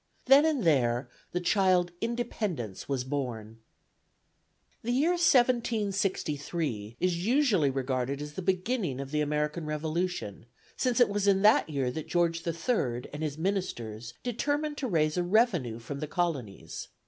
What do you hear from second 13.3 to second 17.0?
ministers determined to raise a revenue from the colonies.